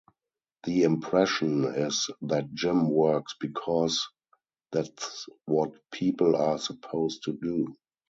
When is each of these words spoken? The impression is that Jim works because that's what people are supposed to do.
The 0.63 0.81
impression 0.81 1.63
is 1.63 2.09
that 2.23 2.51
Jim 2.55 2.89
works 2.89 3.35
because 3.39 4.09
that's 4.71 5.27
what 5.45 5.73
people 5.91 6.35
are 6.35 6.57
supposed 6.57 7.21
to 7.25 7.33
do. 7.33 7.75